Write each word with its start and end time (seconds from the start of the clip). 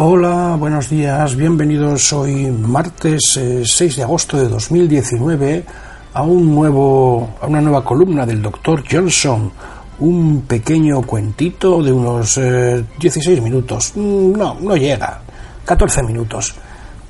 Hola, 0.00 0.54
buenos 0.56 0.88
días, 0.88 1.34
bienvenidos 1.34 2.12
hoy 2.12 2.52
martes 2.52 3.32
6 3.34 3.80
eh, 3.80 3.96
de 3.96 4.02
agosto 4.04 4.36
de 4.36 4.46
2019 4.46 5.64
a 6.14 6.22
un 6.22 6.54
nuevo 6.54 7.30
a 7.40 7.48
una 7.48 7.60
nueva 7.60 7.82
columna 7.82 8.24
del 8.24 8.40
Dr. 8.40 8.84
Johnson, 8.88 9.50
un 9.98 10.42
pequeño 10.42 11.02
cuentito 11.02 11.82
de 11.82 11.90
unos 11.90 12.36
16 12.36 13.26
eh, 13.26 13.40
minutos. 13.40 13.92
Mm, 13.96 14.34
no, 14.34 14.56
no 14.60 14.76
llega. 14.76 15.20
14 15.64 16.04
minutos. 16.04 16.54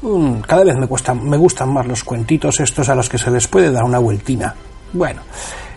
Mm, 0.00 0.41
cada 0.41 0.64
vez 0.64 0.77
me 0.77 0.89
me 1.23 1.36
gustan 1.36 1.70
más 1.70 1.86
los 1.86 2.02
cuentitos 2.02 2.59
estos 2.59 2.89
a 2.89 2.95
los 2.95 3.11
que 3.11 3.19
se 3.19 3.30
les 3.30 3.47
puede 3.48 3.70
dar 3.70 3.84
una 3.84 3.98
vueltina. 3.98 4.55
Bueno, 4.95 5.20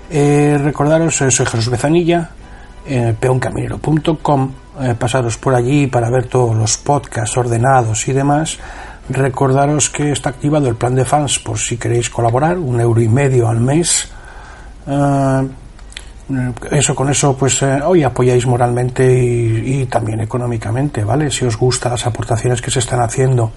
eh, 0.10 0.58
recordaros, 0.64 1.18
soy 1.18 1.30
Jesús 1.30 1.70
Bezanilla, 1.70 2.30
peoncaminero.com 3.20 4.61
eh, 4.80 4.96
pasaros 4.98 5.38
por 5.38 5.54
allí 5.54 5.88
para 5.88 6.10
ver 6.10 6.28
todos 6.28 6.56
los 6.56 6.78
podcasts 6.78 7.36
ordenados 7.38 8.08
y 8.08 8.14
demás. 8.14 8.58
Recordaros 9.10 9.90
que 9.90 10.12
está 10.12 10.30
activado 10.30 10.70
el 10.70 10.76
plan 10.76 10.96
de 10.96 11.04
fans 11.04 11.40
por 11.40 11.60
si 11.60 11.78
queréis 11.78 12.10
colaborar, 12.10 12.58
un 12.58 12.80
euro 12.80 13.02
y 13.02 13.10
medio 13.10 13.50
al 13.50 13.60
mes. 13.60 14.10
Eh, 14.88 15.50
eso 16.72 16.96
con 16.96 17.10
eso 17.10 17.36
pues 17.36 17.62
eh, 17.62 17.82
hoy 17.84 18.04
apoyáis 18.04 18.46
moralmente 18.46 19.04
y, 19.14 19.86
también 19.88 20.22
económicamente, 20.22 21.04
¿vale? 21.04 21.30
Si 21.30 21.46
os 21.46 21.58
gustan 21.58 21.92
las 21.92 22.06
aportaciones 22.08 22.62
que 22.62 22.72
se 22.72 22.80
están 22.80 23.02
haciendo, 23.02 23.52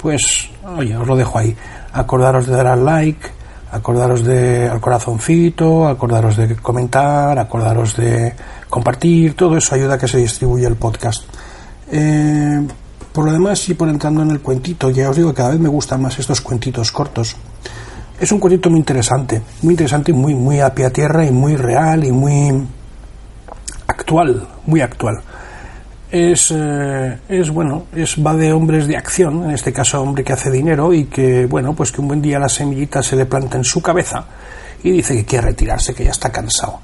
pues 0.00 0.48
oye, 0.76 0.96
os 0.96 1.06
lo 1.06 1.16
dejo 1.16 1.38
ahí. 1.38 1.54
Acordaros 1.92 2.46
de 2.46 2.56
dar 2.56 2.68
al 2.68 2.84
like, 2.84 3.28
acordaros 3.72 4.24
de 4.24 4.68
al 4.68 4.80
corazoncito, 4.80 5.86
acordaros 5.86 6.36
de 6.36 6.56
comentar, 6.56 7.38
acordaros 7.38 7.96
de 7.96 8.32
compartir, 8.68 9.34
todo 9.34 9.56
eso 9.56 9.74
ayuda 9.74 9.94
a 9.94 9.98
que 9.98 10.08
se 10.08 10.18
distribuya 10.18 10.68
el 10.68 10.76
podcast. 10.76 11.24
Eh, 11.90 12.66
por 13.12 13.24
lo 13.24 13.32
demás, 13.32 13.68
y 13.68 13.74
por 13.74 13.88
entrando 13.88 14.22
en 14.22 14.30
el 14.30 14.40
cuentito, 14.40 14.90
ya 14.90 15.08
os 15.08 15.16
digo 15.16 15.30
que 15.30 15.36
cada 15.36 15.50
vez 15.50 15.60
me 15.60 15.68
gustan 15.68 16.02
más 16.02 16.18
estos 16.18 16.40
cuentitos 16.40 16.92
cortos. 16.92 17.36
Es 18.20 18.32
un 18.32 18.38
cuentito 18.38 18.70
muy 18.70 18.78
interesante, 18.78 19.40
muy 19.62 19.72
interesante 19.72 20.10
y 20.10 20.14
muy, 20.14 20.34
muy 20.34 20.60
a 20.60 20.74
pie 20.74 20.86
a 20.86 20.90
tierra 20.90 21.24
y 21.24 21.30
muy 21.30 21.56
real 21.56 22.04
y 22.04 22.12
muy 22.12 22.66
actual, 23.86 24.46
muy 24.66 24.80
actual. 24.80 25.20
Es, 26.10 26.52
eh, 26.54 27.18
es 27.28 27.50
bueno, 27.50 27.86
es 27.94 28.16
va 28.24 28.34
de 28.34 28.52
hombres 28.52 28.86
de 28.86 28.96
acción, 28.96 29.44
en 29.44 29.50
este 29.50 29.72
caso 29.72 30.00
hombre 30.00 30.24
que 30.24 30.32
hace 30.32 30.50
dinero 30.50 30.92
y 30.94 31.06
que, 31.06 31.46
bueno, 31.46 31.74
pues 31.74 31.92
que 31.92 32.00
un 32.00 32.08
buen 32.08 32.22
día 32.22 32.38
la 32.38 32.48
semillita 32.48 33.02
se 33.02 33.16
le 33.16 33.26
planta 33.26 33.56
en 33.56 33.64
su 33.64 33.82
cabeza 33.82 34.24
y 34.82 34.90
dice 34.90 35.14
que 35.14 35.24
quiere 35.24 35.48
retirarse, 35.48 35.94
que 35.94 36.04
ya 36.04 36.10
está 36.10 36.30
cansado 36.30 36.80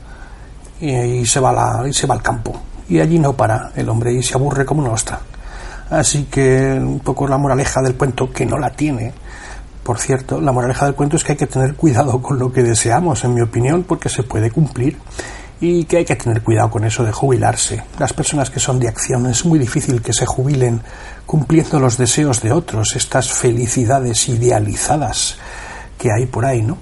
y, 0.83 1.25
se 1.27 1.41
va 1.41 1.52
la, 1.52 1.88
y 1.88 1.92
se 1.92 2.06
va 2.06 2.14
al 2.14 2.22
campo. 2.22 2.61
Y 2.88 3.00
allí 3.00 3.19
no 3.19 3.34
para 3.34 3.70
el 3.77 3.88
hombre 3.88 4.12
y 4.12 4.22
se 4.22 4.34
aburre 4.34 4.64
como 4.64 4.83
una 4.83 4.91
ostra. 4.91 5.20
Así 5.91 6.24
que 6.24 6.78
un 6.80 7.00
poco 7.00 7.28
la 7.28 7.39
moraleja 7.39 7.80
del 7.83 7.94
cuento, 7.94 8.33
que 8.33 8.44
no 8.44 8.58
la 8.58 8.70
tiene, 8.70 9.12
por 9.83 9.98
cierto, 9.98 10.41
la 10.41 10.52
moraleja 10.52 10.86
del 10.86 10.94
cuento 10.94 11.16
es 11.16 11.24
que 11.24 11.33
hay 11.33 11.39
que 11.39 11.47
tener 11.47 11.74
cuidado 11.74 12.22
con 12.22 12.39
lo 12.39 12.52
que 12.52 12.62
deseamos, 12.62 13.24
en 13.24 13.34
mi 13.34 13.41
opinión, 13.41 13.83
porque 13.83 14.08
se 14.08 14.22
puede 14.22 14.50
cumplir 14.50 14.97
y 15.61 15.84
que 15.84 15.98
hay 15.98 16.05
que 16.05 16.16
tener 16.16 16.42
cuidado 16.42 16.70
con 16.70 16.84
eso 16.84 17.05
de 17.05 17.12
jubilarse. 17.12 17.83
Las 17.98 18.12
personas 18.12 18.50
que 18.50 18.58
son 18.58 18.80
de 18.80 18.89
acción 18.89 19.27
es 19.27 19.44
muy 19.44 19.58
difícil 19.58 20.02
que 20.02 20.12
se 20.12 20.27
jubilen 20.27 20.83
cumpliendo 21.27 21.78
los 21.78 21.98
deseos 21.98 22.42
de 22.42 22.52
otros, 22.52 22.96
estas 22.96 23.33
felicidades 23.33 24.29
idealizadas 24.29 25.36
que 25.98 26.11
hay 26.12 26.27
por 26.27 26.45
ahí, 26.45 26.62
¿no? 26.62 26.79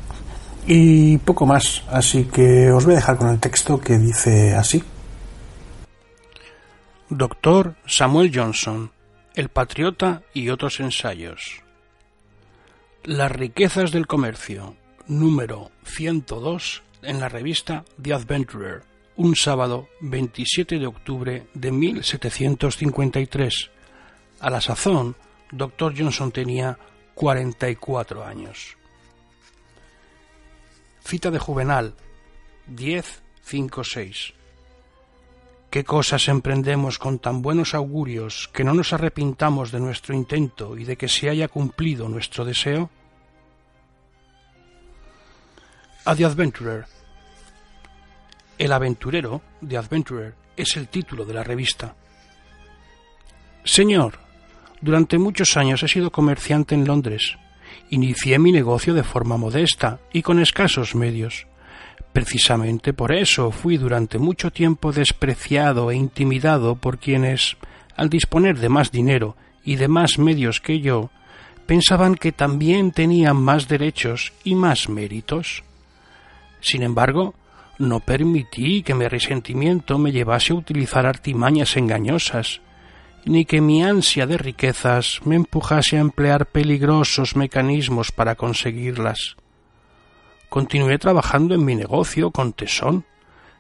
Y 0.73 1.19
poco 1.19 1.47
más. 1.47 1.83
Así 1.89 2.27
que 2.27 2.71
os 2.71 2.85
voy 2.85 2.95
a 2.95 2.99
dejar 2.99 3.17
con 3.17 3.29
el 3.29 3.41
texto 3.41 3.81
que 3.81 3.99
dice 3.99 4.55
así. 4.55 4.83
Doctor 7.09 7.75
Samuel 7.87 8.31
Johnson, 8.33 8.93
El 9.35 9.49
Patriota 9.49 10.23
y 10.33 10.49
otros 10.49 10.79
ensayos. 10.79 11.63
Las 13.03 13.33
riquezas 13.33 13.91
del 13.91 14.07
comercio, 14.07 14.77
número 15.09 15.73
102 15.83 16.85
en 17.03 17.19
la 17.19 17.29
revista 17.29 17.85
The 18.01 18.15
Adventurer, 18.15 18.83
un 19.17 19.35
sábado 19.35 19.89
27 20.03 20.79
de 20.79 20.87
octubre 20.87 21.49
de 21.53 21.73
1753. 21.73 23.71
A 24.39 24.51
la 24.51 24.61
sazón, 24.61 25.17
Doctor 25.51 25.95
Johnson 25.99 26.31
tenía 26.31 26.79
44 27.17 28.25
años. 28.25 28.80
Cita 31.11 31.33
de 31.33 31.41
Juvenal 31.41 31.95
10, 32.69 33.23
5, 33.43 33.83
6. 33.83 34.33
¿Qué 35.69 35.83
cosas 35.83 36.29
emprendemos 36.29 37.01
con 37.01 37.19
tan 37.19 37.43
buenos 37.43 37.75
augurios 37.75 38.49
que 38.53 38.63
no 38.63 38.75
nos 38.75 38.93
arrepintamos 38.93 39.73
de 39.73 39.81
nuestro 39.81 40.15
intento 40.15 40.79
y 40.79 40.85
de 40.85 40.97
que 40.97 41.09
se 41.09 41.29
haya 41.29 41.49
cumplido 41.49 42.09
nuestro 42.09 42.45
deseo? 42.45 42.91
A 46.05 46.15
The 46.15 46.27
Adventurer. 46.27 46.87
El 48.57 48.71
aventurero, 48.71 49.43
The 49.69 49.79
Adventurer, 49.79 50.35
es 50.57 50.77
el 50.77 50.87
título 50.87 51.25
de 51.25 51.35
la 51.35 51.43
revista. 51.43 51.97
Señor, 53.65 54.21
durante 54.81 55.19
muchos 55.19 55.57
años 55.57 55.83
he 55.83 55.89
sido 55.89 56.13
comerciante 56.13 56.77
en 56.77 56.87
Londres 56.87 57.37
Inicié 57.91 58.39
mi 58.39 58.53
negocio 58.53 58.95
de 58.95 59.03
forma 59.03 59.37
modesta 59.37 60.01
y 60.13 60.23
con 60.23 60.41
escasos 60.41 60.95
medios. 60.95 61.47
Precisamente 62.13 62.93
por 62.93 63.13
eso 63.13 63.51
fui 63.51 63.77
durante 63.77 64.19
mucho 64.19 64.51
tiempo 64.51 64.93
despreciado 64.93 65.91
e 65.91 65.97
intimidado 65.97 66.75
por 66.77 66.99
quienes, 66.99 67.57
al 67.97 68.09
disponer 68.09 68.59
de 68.59 68.69
más 68.69 68.91
dinero 68.91 69.37
y 69.65 69.77
de 69.77 69.89
más 69.89 70.19
medios 70.19 70.61
que 70.61 70.81
yo, 70.81 71.11
pensaban 71.67 72.17
que 72.17 72.33
también 72.33 72.91
tenían 72.91 73.37
más 73.37 73.69
derechos 73.69 74.33
y 74.43 74.57
más 74.57 74.89
méritos. 74.89 75.63
Sin 76.61 76.83
embargo, 76.83 77.35
no 77.79 78.01
permití 78.01 78.83
que 78.83 78.95
mi 78.95 79.07
resentimiento 79.07 79.97
me 79.97 80.13
llevase 80.13 80.53
a 80.53 80.57
utilizar 80.57 81.07
artimañas 81.07 81.77
engañosas, 81.77 82.61
ni 83.25 83.45
que 83.45 83.61
mi 83.61 83.83
ansia 83.83 84.27
de 84.27 84.39
riquezas 84.39 85.21
me 85.25 85.37
empujase 85.37 85.97
a 85.97 86.01
emplear 86.01 86.47
peligrosos 86.47 87.37
mecanismos 87.37 88.13
para 88.13 88.35
conseguirlas. 88.35 89.37
Continué 90.49 90.99
trabajando 90.99 91.55
en 91.55 91.65
mi 91.65 91.75
negocio 91.75 92.31
con 92.31 92.53
tesón, 92.53 93.05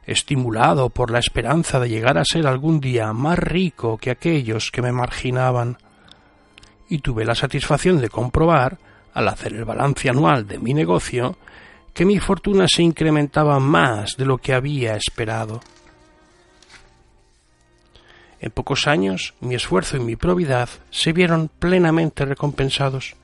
estimulado 0.07 0.91
por 0.91 1.11
la 1.11 1.19
esperanza 1.19 1.79
de 1.79 1.89
llegar 1.89 2.19
a 2.19 2.25
ser 2.25 2.47
algún 2.47 2.81
día 2.81 3.13
más 3.13 3.39
rico 3.39 3.99
que 3.99 4.11
aquellos 4.11 4.71
que 4.71 4.83
me 4.83 4.93
marginaban, 4.93 5.79
y 6.89 6.99
tuve 6.99 7.25
la 7.25 7.35
satisfacción 7.35 8.01
de 8.01 8.09
comprobar, 8.09 8.79
al 9.15 9.29
hacer 9.29 9.55
el 9.55 9.65
balance 9.65 10.09
anual 10.09 10.47
de 10.47 10.59
mi 10.59 10.75
negocio, 10.75 11.37
que 11.95 12.05
mi 12.05 12.19
fortuna 12.19 12.67
se 12.69 12.83
incrementaba 12.83 13.61
más 13.61 14.17
de 14.17 14.25
lo 14.25 14.39
que 14.39 14.55
había 14.55 14.97
esperado. 14.97 15.61
En 18.41 18.51
pocos 18.51 18.87
años 18.87 19.35
mi 19.41 19.55
esfuerzo 19.55 19.99
y 19.99 20.01
mi 20.01 20.17
probidad 20.17 20.71
se 20.91 21.13
vieron 21.13 21.51
plenamente 21.59 22.25
recompensados. 22.25 23.15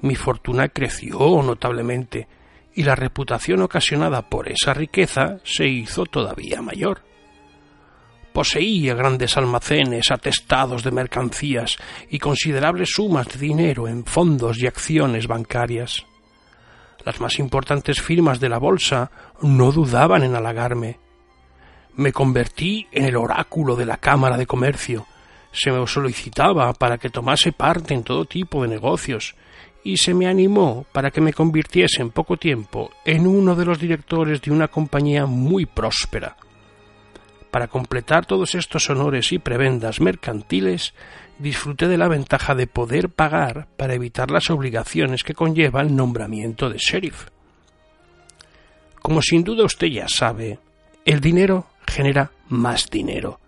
Mi 0.00 0.14
fortuna 0.14 0.68
creció 0.68 1.42
notablemente 1.42 2.28
y 2.72 2.84
la 2.84 2.94
reputación 2.94 3.62
ocasionada 3.62 4.28
por 4.28 4.48
esa 4.48 4.72
riqueza 4.72 5.38
se 5.44 5.66
hizo 5.66 6.06
todavía 6.06 6.62
mayor. 6.62 7.02
Poseía 8.32 8.94
grandes 8.94 9.36
almacenes 9.36 10.10
atestados 10.10 10.82
de 10.82 10.90
mercancías 10.90 11.76
y 12.08 12.18
considerables 12.18 12.90
sumas 12.92 13.28
de 13.28 13.38
dinero 13.38 13.86
en 13.88 14.04
fondos 14.04 14.58
y 14.58 14.66
acciones 14.66 15.26
bancarias. 15.26 16.04
Las 17.04 17.20
más 17.20 17.38
importantes 17.38 18.00
firmas 18.00 18.40
de 18.40 18.48
la 18.48 18.58
bolsa 18.58 19.10
no 19.42 19.72
dudaban 19.72 20.22
en 20.22 20.34
halagarme 20.34 21.03
me 21.96 22.12
convertí 22.12 22.86
en 22.92 23.04
el 23.04 23.16
oráculo 23.16 23.76
de 23.76 23.86
la 23.86 23.98
Cámara 23.98 24.36
de 24.36 24.46
Comercio. 24.46 25.06
Se 25.52 25.70
me 25.70 25.86
solicitaba 25.86 26.72
para 26.72 26.98
que 26.98 27.10
tomase 27.10 27.52
parte 27.52 27.94
en 27.94 28.02
todo 28.02 28.24
tipo 28.24 28.62
de 28.62 28.68
negocios 28.68 29.34
y 29.84 29.98
se 29.98 30.14
me 30.14 30.26
animó 30.26 30.86
para 30.92 31.10
que 31.10 31.20
me 31.20 31.32
convirtiese 31.32 32.02
en 32.02 32.10
poco 32.10 32.36
tiempo 32.36 32.90
en 33.04 33.26
uno 33.26 33.54
de 33.54 33.64
los 33.64 33.78
directores 33.78 34.40
de 34.40 34.50
una 34.50 34.68
compañía 34.68 35.26
muy 35.26 35.66
próspera. 35.66 36.36
Para 37.50 37.68
completar 37.68 38.26
todos 38.26 38.56
estos 38.56 38.90
honores 38.90 39.30
y 39.32 39.38
prebendas 39.38 40.00
mercantiles, 40.00 40.94
disfruté 41.38 41.86
de 41.86 41.98
la 41.98 42.08
ventaja 42.08 42.54
de 42.54 42.66
poder 42.66 43.10
pagar 43.10 43.68
para 43.76 43.94
evitar 43.94 44.30
las 44.30 44.50
obligaciones 44.50 45.22
que 45.22 45.34
conlleva 45.34 45.82
el 45.82 45.94
nombramiento 45.94 46.68
de 46.68 46.78
sheriff. 46.78 47.28
Como 49.00 49.22
sin 49.22 49.44
duda 49.44 49.64
usted 49.64 49.88
ya 49.88 50.08
sabe, 50.08 50.58
el 51.04 51.20
dinero 51.20 51.66
genera 51.86 52.30
más 52.48 52.90
dinero. 52.90 53.40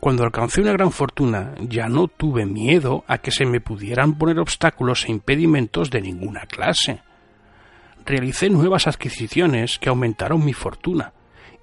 Cuando 0.00 0.24
alcancé 0.24 0.60
una 0.60 0.72
gran 0.72 0.90
fortuna 0.90 1.54
ya 1.60 1.88
no 1.88 2.08
tuve 2.08 2.44
miedo 2.44 3.04
a 3.06 3.18
que 3.18 3.30
se 3.30 3.46
me 3.46 3.60
pudieran 3.60 4.18
poner 4.18 4.40
obstáculos 4.40 5.04
e 5.04 5.12
impedimentos 5.12 5.90
de 5.90 6.00
ninguna 6.00 6.46
clase. 6.46 7.02
Realicé 8.04 8.50
nuevas 8.50 8.88
adquisiciones 8.88 9.78
que 9.78 9.88
aumentaron 9.88 10.44
mi 10.44 10.54
fortuna, 10.54 11.12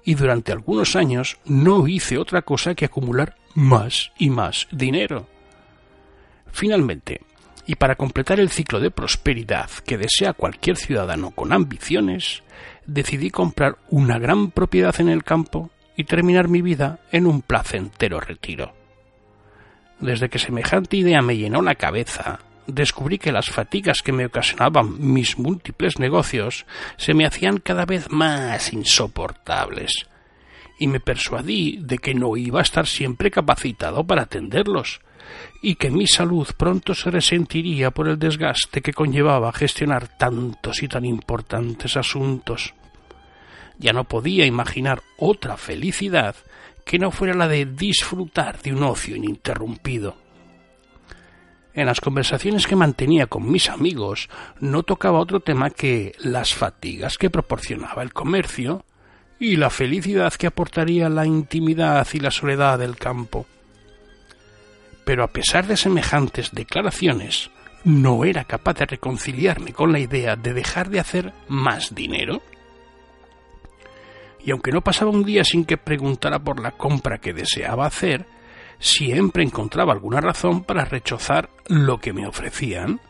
y 0.04 0.14
durante 0.14 0.52
algunos 0.52 0.96
años 0.96 1.38
no 1.44 1.86
hice 1.86 2.16
otra 2.16 2.40
cosa 2.40 2.74
que 2.74 2.86
acumular 2.86 3.36
más 3.54 4.12
y 4.16 4.30
más 4.30 4.68
dinero. 4.70 5.28
Finalmente, 6.50 7.20
y 7.70 7.76
para 7.76 7.94
completar 7.94 8.40
el 8.40 8.50
ciclo 8.50 8.80
de 8.80 8.90
prosperidad 8.90 9.70
que 9.86 9.96
desea 9.96 10.32
cualquier 10.32 10.76
ciudadano 10.76 11.30
con 11.30 11.52
ambiciones, 11.52 12.42
decidí 12.84 13.30
comprar 13.30 13.78
una 13.90 14.18
gran 14.18 14.50
propiedad 14.50 15.00
en 15.00 15.08
el 15.08 15.22
campo 15.22 15.70
y 15.96 16.02
terminar 16.02 16.48
mi 16.48 16.62
vida 16.62 16.98
en 17.12 17.28
un 17.28 17.42
placentero 17.42 18.18
retiro. 18.18 18.74
Desde 20.00 20.28
que 20.28 20.40
semejante 20.40 20.96
idea 20.96 21.22
me 21.22 21.36
llenó 21.36 21.62
la 21.62 21.76
cabeza, 21.76 22.40
descubrí 22.66 23.18
que 23.18 23.30
las 23.30 23.50
fatigas 23.50 24.02
que 24.02 24.10
me 24.10 24.26
ocasionaban 24.26 24.96
mis 24.98 25.38
múltiples 25.38 26.00
negocios 26.00 26.66
se 26.96 27.14
me 27.14 27.24
hacían 27.24 27.58
cada 27.58 27.86
vez 27.86 28.10
más 28.10 28.72
insoportables, 28.72 30.08
y 30.76 30.88
me 30.88 30.98
persuadí 30.98 31.78
de 31.80 31.98
que 31.98 32.14
no 32.14 32.36
iba 32.36 32.58
a 32.58 32.64
estar 32.64 32.88
siempre 32.88 33.30
capacitado 33.30 34.04
para 34.04 34.22
atenderlos, 34.22 35.02
y 35.62 35.74
que 35.74 35.90
mi 35.90 36.06
salud 36.06 36.48
pronto 36.56 36.94
se 36.94 37.10
resentiría 37.10 37.90
por 37.90 38.08
el 38.08 38.18
desgaste 38.18 38.80
que 38.80 38.92
conllevaba 38.92 39.52
gestionar 39.52 40.08
tantos 40.08 40.82
y 40.82 40.88
tan 40.88 41.04
importantes 41.04 41.96
asuntos. 41.96 42.74
Ya 43.78 43.92
no 43.92 44.04
podía 44.04 44.46
imaginar 44.46 45.02
otra 45.18 45.56
felicidad 45.56 46.34
que 46.84 46.98
no 46.98 47.10
fuera 47.10 47.34
la 47.34 47.48
de 47.48 47.66
disfrutar 47.66 48.60
de 48.62 48.72
un 48.72 48.82
ocio 48.82 49.16
ininterrumpido. 49.16 50.16
En 51.72 51.86
las 51.86 52.00
conversaciones 52.00 52.66
que 52.66 52.74
mantenía 52.74 53.26
con 53.26 53.50
mis 53.50 53.70
amigos 53.70 54.28
no 54.58 54.82
tocaba 54.82 55.20
otro 55.20 55.40
tema 55.40 55.70
que 55.70 56.14
las 56.18 56.54
fatigas 56.54 57.16
que 57.16 57.30
proporcionaba 57.30 58.02
el 58.02 58.12
comercio 58.12 58.84
y 59.38 59.56
la 59.56 59.70
felicidad 59.70 60.32
que 60.34 60.48
aportaría 60.48 61.08
la 61.08 61.26
intimidad 61.26 62.06
y 62.12 62.18
la 62.18 62.30
soledad 62.30 62.78
del 62.78 62.96
campo 62.96 63.46
pero 65.10 65.24
a 65.24 65.32
pesar 65.32 65.66
de 65.66 65.76
semejantes 65.76 66.52
declaraciones, 66.52 67.50
no 67.82 68.24
era 68.24 68.44
capaz 68.44 68.74
de 68.74 68.86
reconciliarme 68.86 69.72
con 69.72 69.90
la 69.90 69.98
idea 69.98 70.36
de 70.36 70.54
dejar 70.54 70.88
de 70.88 71.00
hacer 71.00 71.32
más 71.48 71.96
dinero. 71.96 72.42
Y 74.38 74.52
aunque 74.52 74.70
no 74.70 74.82
pasaba 74.82 75.10
un 75.10 75.24
día 75.24 75.42
sin 75.42 75.64
que 75.64 75.78
preguntara 75.78 76.38
por 76.38 76.60
la 76.60 76.70
compra 76.70 77.18
que 77.18 77.32
deseaba 77.32 77.86
hacer, 77.86 78.24
siempre 78.78 79.42
encontraba 79.42 79.92
alguna 79.92 80.20
razón 80.20 80.62
para 80.62 80.84
rechazar 80.84 81.50
lo 81.66 81.98
que 81.98 82.12
me 82.12 82.28
ofrecían. 82.28 83.00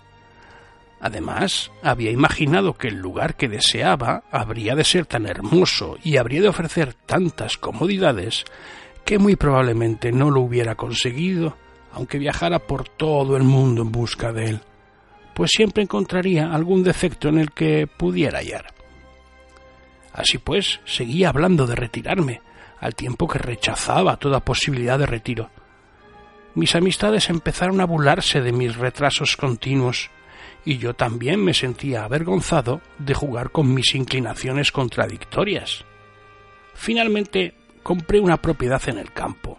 Además, 1.02 1.70
había 1.82 2.10
imaginado 2.10 2.78
que 2.78 2.88
el 2.88 2.96
lugar 2.96 3.36
que 3.36 3.50
deseaba 3.50 4.24
habría 4.30 4.74
de 4.74 4.84
ser 4.84 5.04
tan 5.04 5.26
hermoso 5.26 5.98
y 6.02 6.16
habría 6.16 6.40
de 6.40 6.48
ofrecer 6.48 6.94
tantas 6.94 7.58
comodidades 7.58 8.46
que 9.04 9.18
muy 9.18 9.36
probablemente 9.36 10.12
no 10.12 10.30
lo 10.30 10.40
hubiera 10.40 10.76
conseguido 10.76 11.58
aunque 11.92 12.18
viajara 12.18 12.58
por 12.58 12.88
todo 12.88 13.36
el 13.36 13.42
mundo 13.42 13.82
en 13.82 13.92
busca 13.92 14.32
de 14.32 14.50
él, 14.50 14.60
pues 15.34 15.50
siempre 15.52 15.82
encontraría 15.82 16.52
algún 16.52 16.82
defecto 16.82 17.28
en 17.28 17.38
el 17.38 17.52
que 17.52 17.86
pudiera 17.86 18.38
hallar. 18.38 18.66
Así 20.12 20.38
pues, 20.38 20.80
seguía 20.84 21.28
hablando 21.28 21.66
de 21.66 21.76
retirarme, 21.76 22.42
al 22.80 22.94
tiempo 22.94 23.28
que 23.28 23.38
rechazaba 23.38 24.16
toda 24.16 24.44
posibilidad 24.44 24.98
de 24.98 25.06
retiro. 25.06 25.50
Mis 26.54 26.74
amistades 26.74 27.30
empezaron 27.30 27.80
a 27.80 27.86
burlarse 27.86 28.40
de 28.40 28.52
mis 28.52 28.76
retrasos 28.76 29.36
continuos, 29.36 30.10
y 30.64 30.78
yo 30.78 30.94
también 30.94 31.42
me 31.42 31.54
sentía 31.54 32.04
avergonzado 32.04 32.80
de 32.98 33.14
jugar 33.14 33.50
con 33.50 33.72
mis 33.72 33.94
inclinaciones 33.94 34.72
contradictorias. 34.72 35.84
Finalmente 36.74 37.54
compré 37.82 38.20
una 38.20 38.36
propiedad 38.36 38.82
en 38.88 38.98
el 38.98 39.12
campo, 39.12 39.58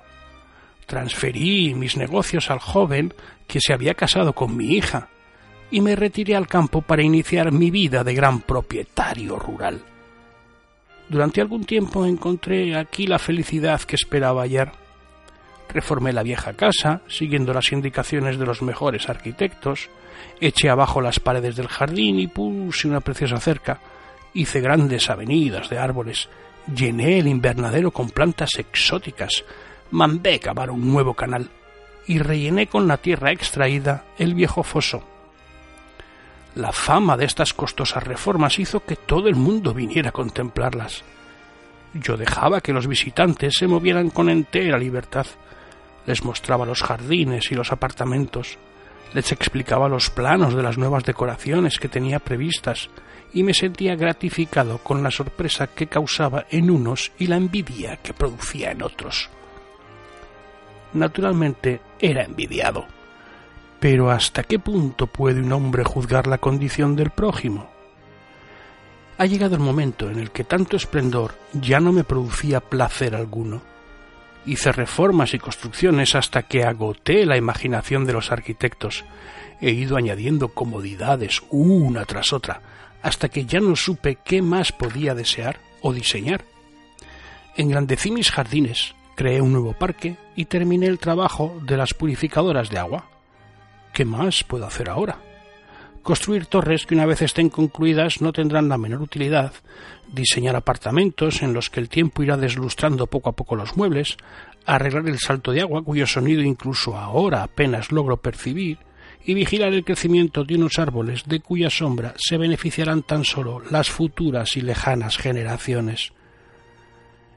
transferí 0.91 1.73
mis 1.73 1.95
negocios 1.95 2.51
al 2.51 2.59
joven 2.59 3.13
que 3.47 3.61
se 3.61 3.71
había 3.71 3.93
casado 3.93 4.33
con 4.33 4.57
mi 4.57 4.73
hija 4.73 5.07
y 5.71 5.79
me 5.79 5.95
retiré 5.95 6.35
al 6.35 6.49
campo 6.49 6.81
para 6.81 7.01
iniciar 7.01 7.53
mi 7.53 7.71
vida 7.71 8.03
de 8.03 8.13
gran 8.13 8.41
propietario 8.41 9.39
rural. 9.39 9.79
Durante 11.07 11.39
algún 11.39 11.63
tiempo 11.63 12.05
encontré 12.05 12.75
aquí 12.75 13.07
la 13.07 13.19
felicidad 13.19 13.79
que 13.83 13.95
esperaba 13.95 14.41
hallar. 14.41 14.73
Reformé 15.69 16.11
la 16.11 16.23
vieja 16.23 16.51
casa, 16.55 16.99
siguiendo 17.07 17.53
las 17.53 17.71
indicaciones 17.71 18.37
de 18.37 18.45
los 18.45 18.61
mejores 18.61 19.07
arquitectos, 19.07 19.89
eché 20.41 20.69
abajo 20.69 20.99
las 20.99 21.21
paredes 21.21 21.55
del 21.55 21.69
jardín 21.69 22.19
y 22.19 22.27
puse 22.27 22.89
una 22.89 22.99
preciosa 22.99 23.39
cerca, 23.39 23.79
hice 24.33 24.59
grandes 24.59 25.09
avenidas 25.09 25.69
de 25.69 25.77
árboles, 25.77 26.27
llené 26.75 27.19
el 27.19 27.29
invernadero 27.29 27.91
con 27.91 28.09
plantas 28.09 28.55
exóticas, 28.57 29.45
mandé 29.91 30.39
cavar 30.39 30.71
un 30.71 30.91
nuevo 30.91 31.13
canal 31.13 31.49
y 32.07 32.19
rellené 32.19 32.67
con 32.67 32.87
la 32.87 32.97
tierra 32.97 33.31
extraída 33.31 34.05
el 34.17 34.33
viejo 34.33 34.63
foso. 34.63 35.03
La 36.55 36.71
fama 36.71 37.15
de 37.15 37.25
estas 37.25 37.53
costosas 37.53 38.03
reformas 38.03 38.59
hizo 38.59 38.83
que 38.83 38.95
todo 38.95 39.29
el 39.29 39.35
mundo 39.35 39.73
viniera 39.73 40.09
a 40.09 40.13
contemplarlas. 40.13 41.03
Yo 41.93 42.17
dejaba 42.17 42.61
que 42.61 42.73
los 42.73 42.87
visitantes 42.87 43.53
se 43.57 43.67
movieran 43.67 44.09
con 44.09 44.29
entera 44.29 44.77
libertad. 44.77 45.27
Les 46.05 46.23
mostraba 46.23 46.65
los 46.65 46.81
jardines 46.81 47.51
y 47.51 47.55
los 47.55 47.71
apartamentos, 47.71 48.57
les 49.13 49.31
explicaba 49.31 49.87
los 49.87 50.09
planos 50.09 50.55
de 50.55 50.63
las 50.63 50.77
nuevas 50.77 51.03
decoraciones 51.03 51.79
que 51.79 51.89
tenía 51.89 52.19
previstas 52.19 52.89
y 53.33 53.43
me 53.43 53.53
sentía 53.53 53.95
gratificado 53.95 54.79
con 54.79 55.03
la 55.03 55.11
sorpresa 55.11 55.67
que 55.67 55.87
causaba 55.87 56.45
en 56.49 56.71
unos 56.71 57.11
y 57.17 57.27
la 57.27 57.37
envidia 57.37 57.97
que 57.97 58.13
producía 58.13 58.71
en 58.71 58.81
otros 58.81 59.29
naturalmente 60.93 61.81
era 61.99 62.23
envidiado. 62.23 62.85
Pero 63.79 64.11
¿hasta 64.11 64.43
qué 64.43 64.59
punto 64.59 65.07
puede 65.07 65.41
un 65.41 65.51
hombre 65.51 65.83
juzgar 65.83 66.27
la 66.27 66.37
condición 66.37 66.95
del 66.95 67.09
prójimo? 67.09 67.69
Ha 69.17 69.25
llegado 69.25 69.55
el 69.55 69.61
momento 69.61 70.09
en 70.09 70.19
el 70.19 70.31
que 70.31 70.43
tanto 70.43 70.75
esplendor 70.75 71.35
ya 71.53 71.79
no 71.79 71.91
me 71.91 72.03
producía 72.03 72.59
placer 72.59 73.15
alguno. 73.15 73.61
Hice 74.45 74.71
reformas 74.71 75.33
y 75.33 75.39
construcciones 75.39 76.15
hasta 76.15 76.43
que 76.43 76.63
agoté 76.63 77.25
la 77.25 77.37
imaginación 77.37 78.05
de 78.05 78.13
los 78.13 78.31
arquitectos. 78.31 79.05
He 79.61 79.71
ido 79.71 79.97
añadiendo 79.97 80.49
comodidades 80.49 81.41
una 81.51 82.05
tras 82.05 82.33
otra, 82.33 82.61
hasta 83.03 83.29
que 83.29 83.45
ya 83.45 83.59
no 83.59 83.75
supe 83.75 84.17
qué 84.23 84.41
más 84.41 84.71
podía 84.71 85.13
desear 85.13 85.59
o 85.81 85.93
diseñar. 85.93 86.45
Engrandecí 87.55 88.09
mis 88.11 88.31
jardines, 88.31 88.95
creé 89.15 89.41
un 89.41 89.51
nuevo 89.51 89.73
parque 89.73 90.17
y 90.35 90.45
terminé 90.45 90.87
el 90.87 90.99
trabajo 90.99 91.59
de 91.63 91.77
las 91.77 91.93
purificadoras 91.93 92.69
de 92.69 92.79
agua. 92.79 93.05
¿Qué 93.93 94.05
más 94.05 94.43
puedo 94.43 94.65
hacer 94.65 94.89
ahora? 94.89 95.19
Construir 96.03 96.47
torres 96.47 96.85
que 96.85 96.95
una 96.95 97.05
vez 97.05 97.21
estén 97.21 97.49
concluidas 97.49 98.21
no 98.21 98.33
tendrán 98.33 98.69
la 98.69 98.77
menor 98.77 99.01
utilidad, 99.01 99.53
diseñar 100.11 100.55
apartamentos 100.55 101.43
en 101.43 101.53
los 101.53 101.69
que 101.69 101.79
el 101.79 101.89
tiempo 101.89 102.23
irá 102.23 102.37
deslustrando 102.37 103.05
poco 103.05 103.29
a 103.29 103.35
poco 103.35 103.55
los 103.55 103.77
muebles, 103.77 104.17
arreglar 104.65 105.07
el 105.07 105.19
salto 105.19 105.51
de 105.51 105.61
agua 105.61 105.83
cuyo 105.83 106.07
sonido 106.07 106.41
incluso 106.41 106.97
ahora 106.97 107.43
apenas 107.43 107.91
logro 107.91 108.17
percibir, 108.17 108.79
y 109.23 109.35
vigilar 109.35 109.73
el 109.73 109.83
crecimiento 109.83 110.43
de 110.43 110.55
unos 110.55 110.79
árboles 110.79 111.23
de 111.27 111.39
cuya 111.39 111.69
sombra 111.69 112.15
se 112.17 112.37
beneficiarán 112.37 113.03
tan 113.03 113.23
solo 113.23 113.61
las 113.69 113.89
futuras 113.89 114.57
y 114.57 114.61
lejanas 114.61 115.17
generaciones. 115.17 116.13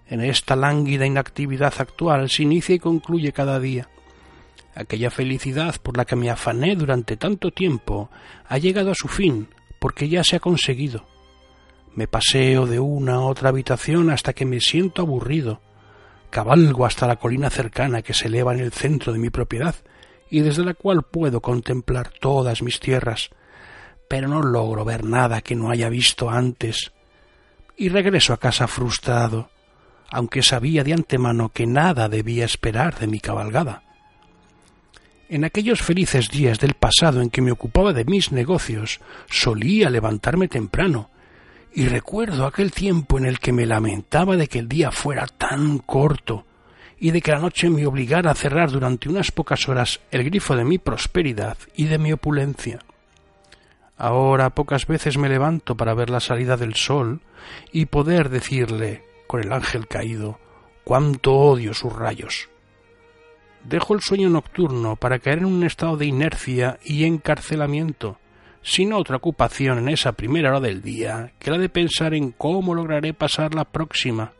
En 0.06 0.20
esta 0.20 0.54
lánguida 0.54 1.06
inactividad 1.06 1.72
actual 1.78 2.28
se 2.28 2.42
inicia 2.42 2.74
y 2.74 2.78
concluye 2.78 3.32
cada 3.32 3.58
día. 3.58 3.88
Aquella 4.74 5.10
felicidad 5.10 5.76
por 5.82 5.96
la 5.96 6.04
que 6.04 6.16
me 6.16 6.30
afané 6.30 6.76
durante 6.76 7.16
tanto 7.16 7.52
tiempo 7.52 8.10
ha 8.46 8.58
llegado 8.58 8.90
a 8.90 8.94
su 8.94 9.08
fin, 9.08 9.48
porque 9.78 10.08
ya 10.08 10.22
se 10.22 10.36
ha 10.36 10.40
conseguido. 10.40 11.06
Me 11.94 12.06
paseo 12.06 12.66
de 12.66 12.80
una 12.80 13.14
a 13.14 13.20
otra 13.20 13.48
habitación 13.48 14.10
hasta 14.10 14.32
que 14.32 14.44
me 14.44 14.60
siento 14.60 15.02
aburrido. 15.02 15.62
Cabalgo 16.28 16.84
hasta 16.84 17.06
la 17.06 17.16
colina 17.16 17.48
cercana 17.48 18.02
que 18.02 18.14
se 18.14 18.26
eleva 18.26 18.52
en 18.52 18.60
el 18.60 18.72
centro 18.72 19.12
de 19.12 19.20
mi 19.20 19.30
propiedad 19.30 19.76
y 20.28 20.40
desde 20.40 20.64
la 20.64 20.74
cual 20.74 21.04
puedo 21.04 21.40
contemplar 21.40 22.10
todas 22.20 22.62
mis 22.62 22.80
tierras, 22.80 23.30
pero 24.08 24.26
no 24.26 24.42
logro 24.42 24.84
ver 24.84 25.04
nada 25.04 25.40
que 25.40 25.54
no 25.54 25.70
haya 25.70 25.88
visto 25.88 26.28
antes. 26.28 26.92
Y 27.76 27.88
regreso 27.88 28.32
a 28.32 28.38
casa 28.38 28.66
frustrado 28.66 29.53
aunque 30.10 30.42
sabía 30.42 30.84
de 30.84 30.92
antemano 30.92 31.50
que 31.50 31.66
nada 31.66 32.08
debía 32.08 32.44
esperar 32.44 32.98
de 32.98 33.06
mi 33.06 33.20
cabalgada. 33.20 33.82
En 35.28 35.44
aquellos 35.44 35.82
felices 35.82 36.30
días 36.30 36.60
del 36.60 36.74
pasado 36.74 37.20
en 37.20 37.30
que 37.30 37.42
me 37.42 37.50
ocupaba 37.50 37.92
de 37.92 38.04
mis 38.04 38.30
negocios, 38.30 39.00
solía 39.28 39.90
levantarme 39.90 40.48
temprano, 40.48 41.10
y 41.72 41.88
recuerdo 41.88 42.46
aquel 42.46 42.70
tiempo 42.70 43.18
en 43.18 43.24
el 43.24 43.40
que 43.40 43.52
me 43.52 43.66
lamentaba 43.66 44.36
de 44.36 44.46
que 44.46 44.60
el 44.60 44.68
día 44.68 44.92
fuera 44.92 45.26
tan 45.26 45.78
corto, 45.78 46.44
y 47.00 47.10
de 47.10 47.20
que 47.20 47.32
la 47.32 47.40
noche 47.40 47.68
me 47.68 47.86
obligara 47.86 48.30
a 48.30 48.34
cerrar 48.34 48.70
durante 48.70 49.08
unas 49.08 49.32
pocas 49.32 49.68
horas 49.68 50.00
el 50.10 50.24
grifo 50.24 50.54
de 50.54 50.64
mi 50.64 50.78
prosperidad 50.78 51.56
y 51.74 51.86
de 51.86 51.98
mi 51.98 52.12
opulencia. 52.12 52.78
Ahora 53.96 54.50
pocas 54.50 54.86
veces 54.86 55.18
me 55.18 55.28
levanto 55.28 55.76
para 55.76 55.94
ver 55.94 56.10
la 56.10 56.20
salida 56.20 56.56
del 56.56 56.74
sol 56.74 57.20
y 57.72 57.86
poder 57.86 58.28
decirle 58.28 59.02
con 59.26 59.42
el 59.42 59.52
ángel 59.52 59.86
caído, 59.86 60.38
cuánto 60.84 61.32
odio 61.34 61.74
sus 61.74 61.92
rayos. 61.92 62.48
Dejo 63.64 63.94
el 63.94 64.00
sueño 64.00 64.28
nocturno 64.28 64.96
para 64.96 65.18
caer 65.18 65.38
en 65.38 65.46
un 65.46 65.64
estado 65.64 65.96
de 65.96 66.06
inercia 66.06 66.78
y 66.84 67.04
encarcelamiento, 67.04 68.18
sin 68.62 68.92
otra 68.92 69.16
ocupación 69.16 69.78
en 69.78 69.88
esa 69.88 70.12
primera 70.12 70.50
hora 70.50 70.60
del 70.60 70.82
día 70.82 71.32
que 71.38 71.50
la 71.50 71.58
de 71.58 71.68
pensar 71.68 72.14
en 72.14 72.30
cómo 72.30 72.74
lograré 72.74 73.14
pasar 73.14 73.54
la 73.54 73.64
próxima. 73.64 74.32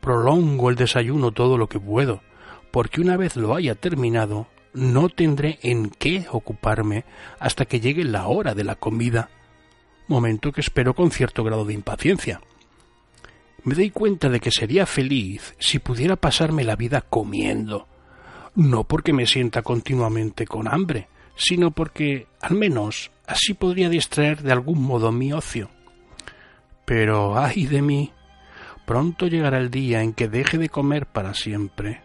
Prolongo 0.00 0.70
el 0.70 0.76
desayuno 0.76 1.32
todo 1.32 1.58
lo 1.58 1.68
que 1.68 1.80
puedo, 1.80 2.22
porque 2.70 3.00
una 3.00 3.16
vez 3.16 3.36
lo 3.36 3.54
haya 3.54 3.74
terminado, 3.74 4.46
no 4.72 5.08
tendré 5.08 5.58
en 5.62 5.90
qué 5.90 6.26
ocuparme 6.30 7.04
hasta 7.40 7.64
que 7.64 7.80
llegue 7.80 8.04
la 8.04 8.28
hora 8.28 8.54
de 8.54 8.64
la 8.64 8.76
comida, 8.76 9.30
momento 10.06 10.52
que 10.52 10.60
espero 10.60 10.94
con 10.94 11.10
cierto 11.10 11.42
grado 11.42 11.64
de 11.64 11.74
impaciencia. 11.74 12.40
Me 13.64 13.74
doy 13.74 13.90
cuenta 13.90 14.28
de 14.28 14.40
que 14.40 14.50
sería 14.50 14.86
feliz 14.86 15.54
si 15.58 15.78
pudiera 15.78 16.16
pasarme 16.16 16.64
la 16.64 16.76
vida 16.76 17.00
comiendo, 17.00 17.88
no 18.54 18.84
porque 18.84 19.12
me 19.12 19.26
sienta 19.26 19.62
continuamente 19.62 20.46
con 20.46 20.68
hambre, 20.68 21.08
sino 21.36 21.70
porque, 21.70 22.26
al 22.40 22.54
menos, 22.54 23.10
así 23.26 23.54
podría 23.54 23.88
distraer 23.88 24.42
de 24.42 24.52
algún 24.52 24.82
modo 24.82 25.12
mi 25.12 25.32
ocio. 25.32 25.70
Pero, 26.84 27.38
ay 27.38 27.66
de 27.66 27.82
mí, 27.82 28.12
pronto 28.86 29.26
llegará 29.26 29.58
el 29.58 29.70
día 29.70 30.02
en 30.02 30.14
que 30.14 30.28
deje 30.28 30.58
de 30.58 30.68
comer 30.68 31.06
para 31.06 31.34
siempre. 31.34 32.02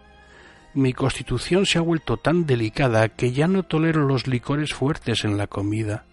Mi 0.74 0.93
constitución 0.93 1.65
se 1.65 1.77
ha 1.77 1.81
vuelto 1.81 2.17
tan 2.17 2.45
delicada 2.45 3.10
que 3.10 3.31
ya 3.31 3.48
no 3.48 3.63
tolero 3.63 4.05
los 4.05 4.27
licores 4.27 4.74
fuertes 4.74 5.24
en 5.24 5.38
la 5.38 5.48
comida. 5.48 6.05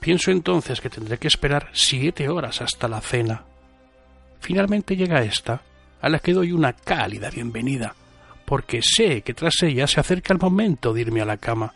Pienso 0.00 0.30
entonces 0.30 0.80
que 0.80 0.90
tendré 0.90 1.18
que 1.18 1.28
esperar 1.28 1.70
siete 1.72 2.28
horas 2.28 2.60
hasta 2.60 2.88
la 2.88 3.00
cena. 3.00 3.46
Finalmente 4.44 4.94
llega 4.94 5.22
esta, 5.22 5.62
a 6.02 6.08
la 6.10 6.18
que 6.18 6.34
doy 6.34 6.52
una 6.52 6.74
cálida 6.74 7.30
bienvenida, 7.30 7.94
porque 8.44 8.82
sé 8.82 9.22
que 9.22 9.32
tras 9.32 9.62
ella 9.62 9.86
se 9.86 10.00
acerca 10.00 10.34
el 10.34 10.38
momento 10.38 10.92
de 10.92 11.00
irme 11.00 11.22
a 11.22 11.24
la 11.24 11.38
cama. 11.38 11.72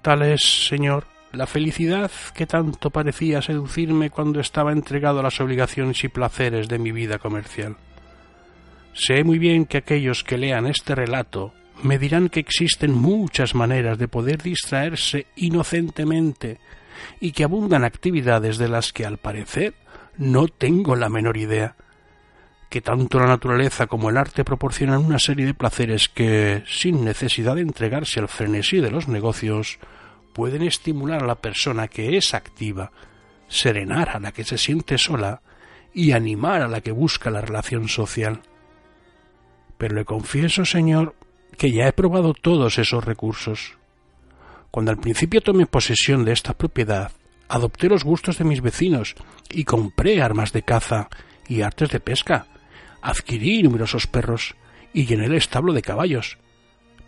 Tal 0.00 0.22
es, 0.22 0.40
señor, 0.66 1.04
la 1.30 1.46
felicidad 1.46 2.10
que 2.34 2.46
tanto 2.46 2.88
parecía 2.88 3.42
seducirme 3.42 4.08
cuando 4.08 4.40
estaba 4.40 4.72
entregado 4.72 5.20
a 5.20 5.24
las 5.24 5.42
obligaciones 5.42 6.02
y 6.04 6.08
placeres 6.08 6.68
de 6.68 6.78
mi 6.78 6.90
vida 6.90 7.18
comercial. 7.18 7.76
Sé 8.94 9.22
muy 9.22 9.38
bien 9.38 9.66
que 9.66 9.76
aquellos 9.76 10.24
que 10.24 10.38
lean 10.38 10.66
este 10.66 10.94
relato 10.94 11.52
me 11.82 11.98
dirán 11.98 12.30
que 12.30 12.40
existen 12.40 12.94
muchas 12.94 13.54
maneras 13.54 13.98
de 13.98 14.08
poder 14.08 14.40
distraerse 14.40 15.26
inocentemente 15.36 16.60
y 17.20 17.32
que 17.32 17.44
abundan 17.44 17.84
actividades 17.84 18.56
de 18.56 18.70
las 18.70 18.94
que 18.94 19.04
al 19.04 19.18
parecer 19.18 19.74
no 20.16 20.48
tengo 20.48 20.96
la 20.96 21.08
menor 21.08 21.36
idea. 21.36 21.76
Que 22.70 22.80
tanto 22.80 23.18
la 23.18 23.26
naturaleza 23.26 23.86
como 23.86 24.10
el 24.10 24.16
arte 24.16 24.44
proporcionan 24.44 25.04
una 25.04 25.18
serie 25.18 25.44
de 25.44 25.54
placeres 25.54 26.08
que, 26.08 26.62
sin 26.66 27.04
necesidad 27.04 27.56
de 27.56 27.62
entregarse 27.62 28.20
al 28.20 28.28
frenesí 28.28 28.80
de 28.80 28.90
los 28.90 29.08
negocios, 29.08 29.78
pueden 30.32 30.62
estimular 30.62 31.22
a 31.22 31.26
la 31.26 31.34
persona 31.36 31.88
que 31.88 32.16
es 32.16 32.32
activa, 32.32 32.92
serenar 33.48 34.10
a 34.10 34.20
la 34.20 34.32
que 34.32 34.44
se 34.44 34.56
siente 34.56 34.96
sola 34.96 35.42
y 35.92 36.12
animar 36.12 36.62
a 36.62 36.68
la 36.68 36.80
que 36.80 36.92
busca 36.92 37.30
la 37.30 37.42
relación 37.42 37.88
social. 37.88 38.40
Pero 39.76 39.94
le 39.94 40.04
confieso, 40.04 40.64
señor, 40.64 41.14
que 41.58 41.70
ya 41.70 41.86
he 41.86 41.92
probado 41.92 42.32
todos 42.34 42.78
esos 42.78 43.04
recursos. 43.04 43.76
Cuando 44.70 44.90
al 44.90 44.98
principio 44.98 45.42
tomé 45.42 45.66
posesión 45.66 46.24
de 46.24 46.32
esta 46.32 46.54
propiedad, 46.54 47.12
adopté 47.52 47.86
los 47.90 48.02
gustos 48.02 48.38
de 48.38 48.44
mis 48.44 48.62
vecinos 48.62 49.14
y 49.50 49.64
compré 49.64 50.22
armas 50.22 50.52
de 50.54 50.62
caza 50.62 51.10
y 51.46 51.60
artes 51.60 51.90
de 51.90 52.00
pesca. 52.00 52.46
Adquirí 53.02 53.62
numerosos 53.62 54.06
perros 54.06 54.54
y 54.94 55.04
llené 55.04 55.26
el 55.26 55.34
establo 55.34 55.74
de 55.74 55.82
caballos. 55.82 56.38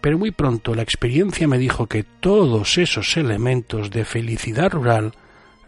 Pero 0.02 0.18
muy 0.18 0.32
pronto 0.32 0.74
la 0.74 0.82
experiencia 0.82 1.48
me 1.48 1.56
dijo 1.56 1.86
que 1.86 2.02
todos 2.02 2.76
esos 2.76 3.16
elementos 3.16 3.90
de 3.90 4.04
felicidad 4.04 4.70
rural 4.70 5.14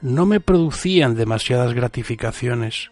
no 0.02 0.26
me 0.26 0.40
producían 0.40 1.14
demasiadas 1.14 1.73
gratificaciones. 1.73 2.90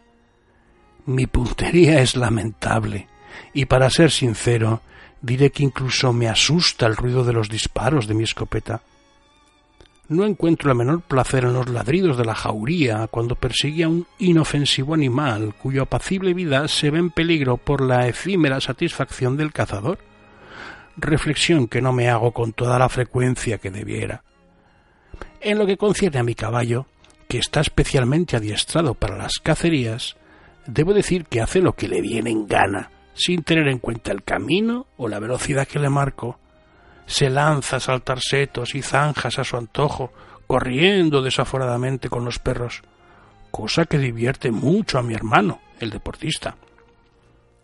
Mi 1.05 1.26
puntería 1.26 2.00
es 2.00 2.17
lamentable, 2.17 3.09
y 3.53 3.67
para 3.67 3.91
ser 3.91 4.11
sincero, 4.11 4.81
diré 5.21 5.50
que 5.50 5.64
incluso 5.64 6.14
me 6.14 6.29
asusta 6.29 6.87
el 6.87 6.97
ruido 6.97 7.25
de 7.25 7.35
los 7.35 7.50
disparos 7.50 8.07
de 8.09 8.14
mi 8.14 8.25
escopeta. 8.25 8.81
No 10.07 10.27
encuentro 10.27 10.71
el 10.71 10.77
menor 10.77 11.01
placer 11.01 11.45
en 11.45 11.55
los 11.55 11.71
ladridos 11.71 12.19
de 12.19 12.27
la 12.27 12.35
jauría 12.35 13.07
cuando 13.07 13.37
persigue 13.37 13.85
a 13.85 13.89
un 13.89 14.07
inofensivo 14.19 14.93
animal 14.93 15.55
cuya 15.55 15.83
apacible 15.83 16.35
vida 16.35 16.69
se 16.69 16.91
ve 16.91 16.99
en 16.99 17.11
peligro 17.11 17.57
por 17.57 17.81
la 17.81 18.07
efímera 18.07 18.61
satisfacción 18.61 19.39
del 19.39 19.53
cazador. 19.53 19.99
Reflexión 20.99 21.69
que 21.69 21.81
no 21.81 21.95
me 21.95 22.11
hago 22.11 22.33
con 22.33 22.53
toda 22.53 22.79
la 22.79 22.91
frecuencia 22.91 23.57
que 23.57 23.71
debiera. 23.71 24.25
En 25.41 25.59
lo 25.59 25.67
que 25.67 25.79
concierne 25.79 26.21
a 26.21 26.25
mi 26.25 26.35
caballo, 26.35 26.87
que 27.27 27.39
está 27.39 27.61
especialmente 27.61 28.37
adiestrado 28.37 28.93
para 28.93 29.17
las 29.17 29.39
cacerías, 29.43 30.17
debo 30.67 30.93
decir 30.93 31.25
que 31.25 31.41
hace 31.41 31.61
lo 31.61 31.73
que 31.73 31.89
le 31.89 32.03
viene 32.03 32.31
en 32.31 32.47
gana, 32.47 32.91
sin 33.15 33.43
tener 33.43 33.69
en 33.69 33.79
cuenta 33.79 34.13
el 34.13 34.23
camino 34.23 34.87
o 34.99 35.09
la 35.09 35.19
velocidad 35.19 35.67
que 35.67 35.79
le 35.79 35.89
marco 35.89 36.39
se 37.07 37.31
lanza 37.31 37.77
a 37.77 37.81
saltar 37.81 38.21
setos 38.21 38.75
y 38.75 38.83
zanjas 38.83 39.39
a 39.39 39.45
su 39.45 39.57
antojo, 39.57 40.13
corriendo 40.47 41.23
desaforadamente 41.23 42.09
con 42.09 42.25
los 42.25 42.39
perros, 42.39 42.83
cosa 43.51 43.87
que 43.87 43.99
divierte 43.99 44.51
mucho 44.51 44.99
a 44.99 45.03
mi 45.03 45.15
hermano, 45.15 45.61
el 45.81 45.91
deportista. 45.91 46.57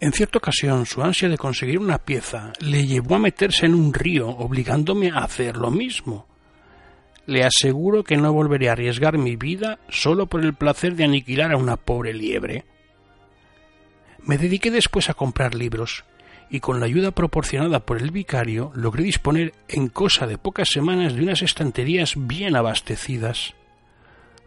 En 0.00 0.12
cierta 0.12 0.38
ocasión 0.38 0.86
su 0.86 1.02
ansia 1.02 1.28
de 1.28 1.36
conseguir 1.36 1.78
una 1.78 1.98
pieza 1.98 2.52
le 2.60 2.86
llevó 2.86 3.16
a 3.16 3.18
meterse 3.18 3.66
en 3.66 3.74
un 3.74 3.92
río, 3.92 4.28
obligándome 4.28 5.10
a 5.10 5.18
hacer 5.18 5.56
lo 5.56 5.70
mismo. 5.70 6.26
Le 7.26 7.44
aseguro 7.44 8.02
que 8.02 8.16
no 8.16 8.32
volveré 8.32 8.70
a 8.70 8.72
arriesgar 8.72 9.18
mi 9.18 9.36
vida 9.36 9.78
solo 9.90 10.26
por 10.26 10.42
el 10.42 10.54
placer 10.54 10.96
de 10.96 11.04
aniquilar 11.04 11.52
a 11.52 11.58
una 11.58 11.76
pobre 11.76 12.14
liebre. 12.14 12.64
Me 14.22 14.38
dediqué 14.38 14.70
después 14.70 15.10
a 15.10 15.14
comprar 15.14 15.54
libros, 15.54 16.04
y 16.50 16.60
con 16.60 16.80
la 16.80 16.86
ayuda 16.86 17.12
proporcionada 17.12 17.86
por 17.86 17.98
el 17.98 18.10
vicario 18.10 18.72
logré 18.74 19.04
disponer 19.04 19.54
en 19.68 19.88
cosa 19.88 20.26
de 20.26 20.36
pocas 20.36 20.68
semanas 20.68 21.14
de 21.14 21.22
unas 21.22 21.42
estanterías 21.42 22.14
bien 22.16 22.56
abastecidas. 22.56 23.54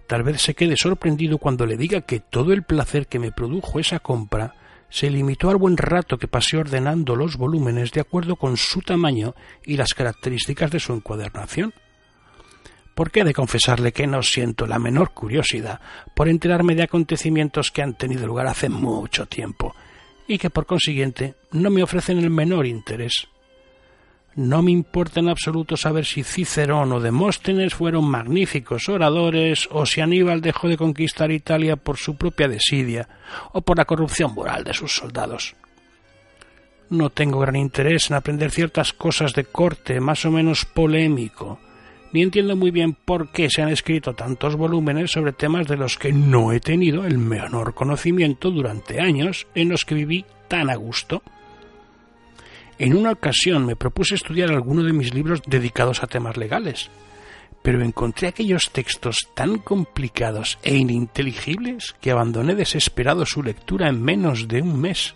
Tal 0.08 0.24
vez 0.24 0.42
se 0.42 0.54
quede 0.54 0.76
sorprendido 0.76 1.38
cuando 1.38 1.66
le 1.66 1.78
diga 1.78 2.02
que 2.02 2.20
todo 2.20 2.52
el 2.52 2.64
placer 2.64 3.08
que 3.08 3.20
me 3.20 3.32
produjo 3.32 3.80
esa 3.80 4.00
compra 4.00 4.54
se 4.90 5.10
limitó 5.10 5.50
al 5.50 5.56
buen 5.56 5.78
rato 5.78 6.18
que 6.18 6.28
pasé 6.28 6.58
ordenando 6.58 7.16
los 7.16 7.38
volúmenes 7.38 7.92
de 7.94 8.02
acuerdo 8.02 8.36
con 8.36 8.58
su 8.58 8.82
tamaño 8.82 9.34
y 9.66 9.78
las 9.78 9.94
características 9.94 10.72
de 10.72 10.80
su 10.80 10.94
encuadernación. 10.94 11.74
¿Por 12.94 13.10
qué 13.10 13.22
he 13.22 13.24
de 13.24 13.34
confesarle 13.34 13.92
que 13.92 14.06
no 14.06 14.22
siento 14.22 14.68
la 14.68 14.78
menor 14.78 15.14
curiosidad 15.14 15.80
por 16.14 16.28
enterarme 16.28 16.76
de 16.76 16.84
acontecimientos 16.84 17.72
que 17.72 17.82
han 17.82 17.96
tenido 17.96 18.28
lugar 18.28 18.46
hace 18.46 18.70
mucho 18.70 19.26
tiempo 19.26 19.74
y 20.28 20.38
que 20.38 20.50
por 20.50 20.66
consiguiente 20.66 21.36
no 21.52 21.70
me 21.70 21.84
ofrecen 21.84 22.20
el 22.20 22.30
menor 22.30 22.66
interés. 22.66 23.28
No 24.36 24.64
me 24.64 24.72
importa 24.72 25.20
en 25.20 25.30
absoluto 25.30 25.78
saber 25.78 26.06
si 26.06 26.24
Cicerón 26.24 26.92
o 26.92 27.00
Demóstenes 27.00 27.76
fueron 27.76 28.10
magníficos 28.10 28.90
oradores 28.90 29.70
o 29.70 29.86
si 29.86 30.02
Aníbal 30.02 30.42
dejó 30.42 30.68
de 30.68 30.78
conquistar 30.78 31.32
Italia 31.32 31.76
por 31.76 31.98
su 31.98 32.16
propia 32.16 32.48
desidia 32.48 33.08
o 33.52 33.62
por 33.62 33.78
la 33.78 33.86
corrupción 33.86 34.34
moral 34.34 34.64
de 34.64 34.74
sus 34.74 34.96
soldados. 34.96 35.56
No 36.90 37.12
tengo 37.12 37.40
gran 37.40 37.56
interés 37.56 38.10
en 38.10 38.16
aprender 38.16 38.50
ciertas 38.50 38.92
cosas 38.94 39.34
de 39.34 39.46
corte 39.46 40.00
más 40.00 40.26
o 40.26 40.32
menos 40.32 40.66
polémico, 40.66 41.60
ni 42.14 42.22
entiendo 42.22 42.56
muy 42.56 42.70
bien 42.70 42.94
por 42.94 43.32
qué 43.32 43.50
se 43.50 43.64
han 43.64 43.70
escrito 43.70 44.14
tantos 44.14 44.56
volúmenes 44.56 45.12
sobre 45.12 45.34
temas 45.34 45.68
de 45.68 45.78
los 45.78 45.98
que 45.98 46.14
no 46.14 46.54
he 46.54 46.60
tenido 46.60 47.06
el 47.06 47.18
menor 47.18 47.74
conocimiento 47.74 48.52
durante 48.52 49.02
años 49.02 49.48
en 49.56 49.70
los 49.70 49.84
que 49.84 49.96
viví 49.96 50.24
tan 50.48 50.70
a 50.70 50.76
gusto. 50.76 51.24
En 52.78 52.96
una 52.96 53.12
ocasión 53.12 53.66
me 53.66 53.76
propuse 53.76 54.14
estudiar 54.14 54.52
alguno 54.52 54.84
de 54.84 54.94
mis 54.94 55.14
libros 55.14 55.42
dedicados 55.48 56.04
a 56.04 56.08
temas 56.08 56.38
legales, 56.38 56.92
pero 57.64 57.82
encontré 57.84 58.28
aquellos 58.28 58.70
textos 58.72 59.30
tan 59.34 59.58
complicados 59.58 60.60
e 60.62 60.76
ininteligibles 60.76 61.96
que 62.00 62.12
abandoné 62.12 62.54
desesperado 62.54 63.26
su 63.26 63.42
lectura 63.42 63.90
en 63.90 64.04
menos 64.04 64.48
de 64.48 64.62
un 64.62 64.80
mes 64.80 65.16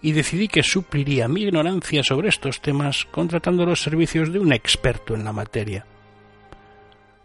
y 0.00 0.12
decidí 0.12 0.46
que 0.46 0.62
supliría 0.62 1.26
mi 1.26 1.42
ignorancia 1.42 2.04
sobre 2.04 2.28
estos 2.28 2.60
temas 2.60 3.04
contratando 3.10 3.66
los 3.66 3.82
servicios 3.82 4.32
de 4.32 4.38
un 4.38 4.52
experto 4.52 5.14
en 5.14 5.24
la 5.24 5.32
materia 5.32 5.86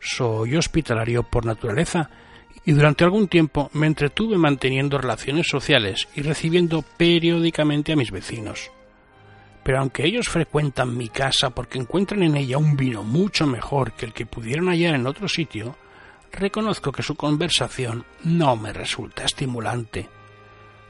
soy 0.01 0.55
hospitalario 0.55 1.24
por 1.24 1.46
naturaleza 1.46 2.10
y 2.65 2.74
durante 2.74 3.03
algún 3.03 3.27
tiempo 3.27 3.70
me 3.74 3.88
entretuve 3.88 4.38
manteniendo 4.38 4.98
relaciones 4.98 5.48
sociales 5.48 6.08
y 6.15 6.22
recibiendo 6.22 6.81
periódicamente 6.81 7.93
a 7.93 7.96
mis 7.96 8.12
vecinos. 8.12 8.72
Pero 9.63 9.79
aunque 9.79 10.05
ellos 10.05 10.27
frecuentan 10.27 10.98
mi 10.98 11.08
casa 11.10 11.51
porque 11.51 11.77
encuentran 11.77 12.24
en 12.24 12.36
ella 12.36 12.58
un 12.58 12.75
vino 12.75 13.03
mucho 13.03 13.46
mejor 13.46 13.93
que 13.93 14.05
el 14.05 14.13
que 14.13 14.25
pudieron 14.25 14.67
hallar 14.70 14.96
en 14.96 15.08
otro 15.08 15.27
sitio, 15.27 15.75
reconozco 16.31 16.91
que 16.91 17.03
su 17.03 17.15
conversación 17.15 18.05
no 18.24 18.55
me 18.55 18.74
resulta 18.74 19.25
estimulante. 19.25 20.10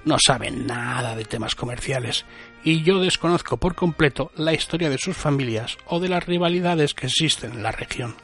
no 0.04 0.18
saben 0.18 0.66
nada 0.66 1.16
de 1.16 1.26
temas 1.26 1.54
comerciales 1.54 2.26
y 2.64 2.82
yo 2.82 3.00
desconozco 3.00 3.58
por 3.58 3.76
completo 3.76 4.32
la 4.36 4.52
historia 4.52 4.90
de 4.90 4.98
sus 4.98 5.16
familias 5.16 5.78
o 5.86 6.00
de 6.00 6.10
las 6.10 6.26
rivalidades 6.26 6.96
que 6.96 7.06
existen 7.06 7.52
en 7.52 7.64
la 7.64 7.72
región. 7.72 8.16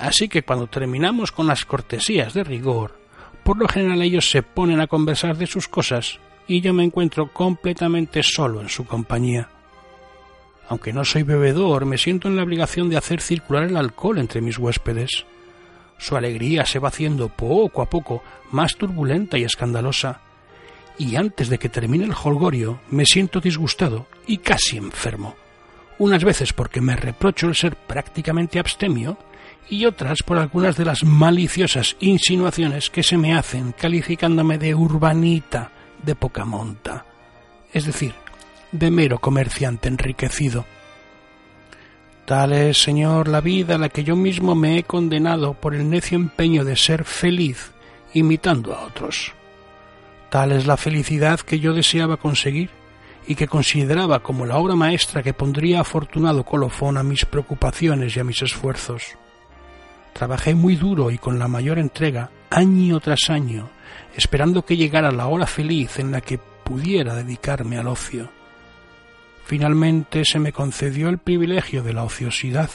Así 0.00 0.28
que 0.28 0.42
cuando 0.42 0.66
terminamos 0.66 1.30
con 1.30 1.46
las 1.46 1.66
cortesías 1.66 2.32
de 2.32 2.42
rigor, 2.42 2.98
por 3.44 3.58
lo 3.58 3.68
general 3.68 4.00
ellos 4.00 4.30
se 4.30 4.42
ponen 4.42 4.80
a 4.80 4.86
conversar 4.86 5.36
de 5.36 5.46
sus 5.46 5.68
cosas 5.68 6.18
y 6.48 6.62
yo 6.62 6.72
me 6.72 6.84
encuentro 6.84 7.30
completamente 7.30 8.22
solo 8.22 8.62
en 8.62 8.70
su 8.70 8.86
compañía. 8.86 9.50
Aunque 10.70 10.94
no 10.94 11.04
soy 11.04 11.22
bebedor, 11.22 11.84
me 11.84 11.98
siento 11.98 12.28
en 12.28 12.36
la 12.36 12.44
obligación 12.44 12.88
de 12.88 12.96
hacer 12.96 13.20
circular 13.20 13.64
el 13.64 13.76
alcohol 13.76 14.18
entre 14.18 14.40
mis 14.40 14.56
huéspedes. 14.56 15.26
Su 15.98 16.16
alegría 16.16 16.64
se 16.64 16.78
va 16.78 16.88
haciendo 16.88 17.28
poco 17.28 17.82
a 17.82 17.90
poco 17.90 18.22
más 18.52 18.76
turbulenta 18.76 19.36
y 19.36 19.44
escandalosa, 19.44 20.22
y 20.96 21.16
antes 21.16 21.50
de 21.50 21.58
que 21.58 21.68
termine 21.68 22.04
el 22.04 22.14
holgorio 22.14 22.80
me 22.90 23.04
siento 23.04 23.38
disgustado 23.38 24.06
y 24.26 24.38
casi 24.38 24.78
enfermo, 24.78 25.34
unas 25.98 26.24
veces 26.24 26.54
porque 26.54 26.80
me 26.80 26.96
reprocho 26.96 27.48
el 27.48 27.54
ser 27.54 27.76
prácticamente 27.76 28.58
abstemio 28.58 29.18
y 29.68 29.84
otras 29.84 30.22
por 30.22 30.38
algunas 30.38 30.76
de 30.76 30.84
las 30.84 31.04
maliciosas 31.04 31.96
insinuaciones 32.00 32.90
que 32.90 33.02
se 33.02 33.16
me 33.16 33.34
hacen 33.34 33.72
calificándome 33.72 34.58
de 34.58 34.74
urbanita 34.74 35.70
de 36.02 36.14
poca 36.14 36.44
monta, 36.44 37.04
es 37.72 37.86
decir, 37.86 38.14
de 38.72 38.90
mero 38.90 39.18
comerciante 39.18 39.88
enriquecido. 39.88 40.64
Tal 42.24 42.52
es, 42.52 42.80
Señor, 42.80 43.28
la 43.28 43.40
vida 43.40 43.74
a 43.74 43.78
la 43.78 43.88
que 43.88 44.04
yo 44.04 44.14
mismo 44.14 44.54
me 44.54 44.78
he 44.78 44.84
condenado 44.84 45.54
por 45.54 45.74
el 45.74 45.90
necio 45.90 46.16
empeño 46.16 46.64
de 46.64 46.76
ser 46.76 47.04
feliz 47.04 47.72
imitando 48.14 48.74
a 48.74 48.84
otros. 48.84 49.32
Tal 50.30 50.52
es 50.52 50.66
la 50.66 50.76
felicidad 50.76 51.40
que 51.40 51.58
yo 51.58 51.74
deseaba 51.74 52.16
conseguir 52.16 52.70
y 53.26 53.34
que 53.34 53.48
consideraba 53.48 54.20
como 54.20 54.46
la 54.46 54.58
obra 54.58 54.76
maestra 54.76 55.22
que 55.22 55.34
pondría 55.34 55.80
afortunado 55.80 56.44
colofón 56.44 56.96
a 56.96 57.02
mis 57.02 57.24
preocupaciones 57.24 58.16
y 58.16 58.20
a 58.20 58.24
mis 58.24 58.42
esfuerzos. 58.42 59.16
Trabajé 60.12 60.54
muy 60.54 60.76
duro 60.76 61.10
y 61.10 61.18
con 61.18 61.38
la 61.38 61.48
mayor 61.48 61.78
entrega, 61.78 62.30
año 62.50 63.00
tras 63.00 63.30
año, 63.30 63.70
esperando 64.16 64.64
que 64.64 64.76
llegara 64.76 65.10
la 65.10 65.26
hora 65.26 65.46
feliz 65.46 65.98
en 65.98 66.12
la 66.12 66.20
que 66.20 66.38
pudiera 66.38 67.14
dedicarme 67.14 67.78
al 67.78 67.88
ocio. 67.88 68.30
Finalmente 69.44 70.24
se 70.24 70.38
me 70.38 70.52
concedió 70.52 71.08
el 71.08 71.18
privilegio 71.18 71.82
de 71.82 71.92
la 71.92 72.04
ociosidad, 72.04 72.70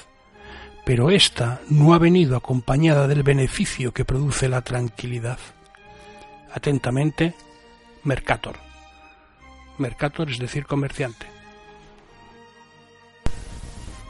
pero 0.85 1.09
ésta 1.09 1.61
no 1.69 1.93
ha 1.93 1.99
venido 1.99 2.35
acompañada 2.35 3.07
del 3.07 3.23
beneficio 3.23 3.93
que 3.93 4.05
produce 4.05 4.49
la 4.49 4.61
tranquilidad. 4.61 5.39
Atentamente, 6.53 7.33
Mercator. 8.03 8.57
Mercator 9.77 10.29
es 10.29 10.37
decir 10.37 10.65
comerciante. 10.65 11.34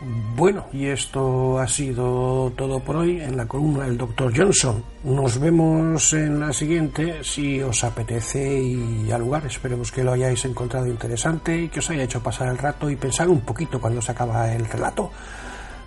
Bueno, 0.08 0.68
y 0.72 0.86
esto 0.86 1.58
ha 1.58 1.68
sido 1.68 2.54
todo 2.56 2.80
por 2.80 2.98
hoy 2.98 3.22
en 3.22 3.36
la 3.36 3.48
columna 3.48 3.86
del 3.86 3.98
Dr. 3.98 4.38
Johnson. 4.38 4.84
Nos 5.04 5.40
vemos 5.40 6.14
en 6.14 6.40
la 6.40 6.54
siguiente 6.54 7.24
si 7.24 7.60
os 7.64 7.84
apetece 7.84 8.62
y 8.62 9.12
al 9.12 9.22
lugar. 9.22 9.48
Esperemos 9.48 9.92
que 9.92 10.04
lo 10.04 10.12
hayáis 10.12 10.46
encontrado 10.46 10.86
interesante 10.86 11.58
y 11.58 11.70
que 11.70 11.80
os 11.80 11.90
haya 11.90 12.04
hecho 12.04 12.22
pasar 12.22 12.50
el 12.50 12.58
rato 12.60 12.88
y 12.88 12.96
pensar 12.98 13.30
un 13.30 13.42
poquito 13.42 13.82
cuando 13.82 14.00
se 14.00 14.12
acaba 14.12 14.54
el 14.54 14.66
relato. 14.66 15.10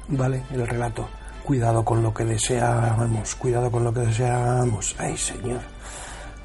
Vale, 0.09 0.43
el 0.51 0.67
relato. 0.67 1.09
Cuidado 1.45 1.85
con 1.85 2.03
lo 2.03 2.13
que 2.13 2.25
deseamos, 2.25 3.37
cuidado 3.37 3.71
con 3.71 3.85
lo 3.85 3.95
que 3.95 4.01
deseamos. 4.01 4.97
Ay, 4.99 5.17
señor. 5.17 5.61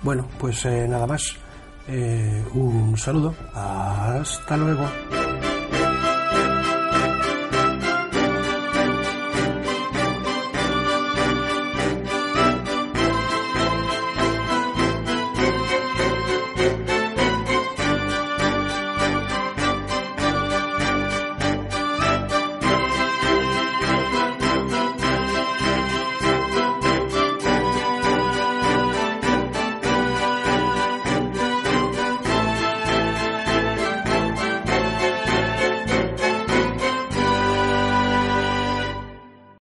Bueno, 0.03 0.27
pues 0.37 0.63
eh, 0.65 0.87
nada 0.87 1.07
más. 1.07 1.37
Eh, 1.87 2.43
un 2.53 2.95
saludo. 2.97 3.33
Hasta 3.55 4.57
luego. 4.57 4.85